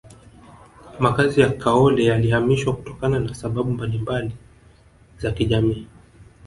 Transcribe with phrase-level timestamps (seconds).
[0.99, 4.23] makazi ya kaole yalihamishwa kutokana na sababu mbalimba
[5.17, 5.87] za kijamii